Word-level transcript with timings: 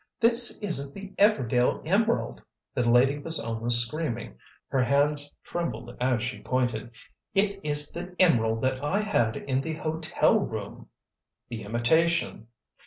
"This 0.19 0.59
isn't 0.61 0.95
the 0.95 1.13
Everdail 1.23 1.83
Emerald," 1.87 2.41
the 2.73 2.89
lady 2.89 3.19
was 3.19 3.39
almost 3.39 3.85
screaming, 3.85 4.35
her 4.69 4.83
hands 4.83 5.37
trembled 5.43 5.95
as 6.01 6.23
she 6.23 6.41
pointed. 6.41 6.89
"It 7.35 7.59
is 7.63 7.91
the 7.91 8.15
emerald 8.19 8.63
that 8.63 8.83
I 8.83 9.01
had 9.01 9.37
in 9.37 9.61
the 9.61 9.73
hotel 9.73 10.39
room——" 10.39 10.87
"The 11.49 11.61
imitation!" 11.61 12.47